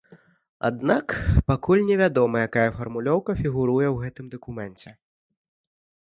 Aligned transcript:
Аднак 0.67 1.07
пакуль 1.49 1.83
не 1.89 1.97
вядома, 2.01 2.37
якая 2.49 2.65
фармулёўка 2.77 3.31
фігуруе 3.41 3.87
ў 3.89 3.95
гэтым 4.07 4.25
дакуменце. 4.33 4.95